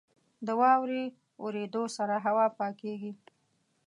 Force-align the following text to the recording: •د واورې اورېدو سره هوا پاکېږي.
•د 0.45 0.47
واورې 0.61 1.03
اورېدو 1.43 1.83
سره 1.97 2.15
هوا 2.25 2.45
پاکېږي. 2.59 3.11